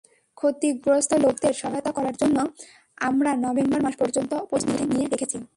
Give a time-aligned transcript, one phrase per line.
[0.37, 2.37] ক্ষতিগ্রস্ত লোকদের সহায়তা করার জন্য
[2.97, 5.37] আমরা নভেম্বর মাস পর্যন্ত প্রস্তুতি নিয়ে রেখেছি।